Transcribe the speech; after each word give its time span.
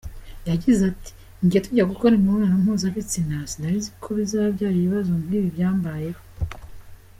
Yagize 0.49 0.81
ati 0.91 1.11
“Njye 1.43 1.59
tujya 1.65 1.89
gukora 1.91 2.13
imibonanno 2.15 2.57
mpuzabitsina 2.63 3.35
sinarinzi 3.51 3.89
ko 4.03 4.07
bizabyara 4.17 4.75
ibibazo 4.79 5.11
nk’ibi 5.21 5.47
byambayeho”. 5.55 6.21